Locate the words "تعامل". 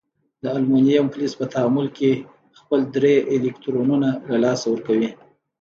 1.53-1.87